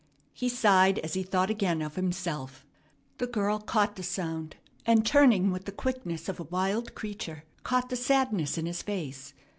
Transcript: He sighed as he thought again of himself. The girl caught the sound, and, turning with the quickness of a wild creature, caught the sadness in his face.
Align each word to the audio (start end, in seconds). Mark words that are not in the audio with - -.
He 0.33 0.49
sighed 0.49 0.97
as 1.03 1.13
he 1.13 1.21
thought 1.21 1.51
again 1.51 1.79
of 1.83 1.93
himself. 1.93 2.65
The 3.19 3.27
girl 3.27 3.59
caught 3.59 3.95
the 3.97 4.01
sound, 4.01 4.55
and, 4.83 5.05
turning 5.05 5.51
with 5.51 5.65
the 5.65 5.71
quickness 5.71 6.27
of 6.27 6.39
a 6.39 6.43
wild 6.45 6.95
creature, 6.95 7.43
caught 7.61 7.89
the 7.91 7.95
sadness 7.95 8.57
in 8.57 8.65
his 8.65 8.81
face. 8.81 9.35